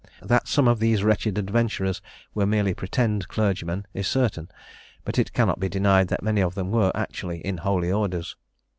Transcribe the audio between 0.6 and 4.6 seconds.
of these wretched adventurers were merely pretended clergymen is certain;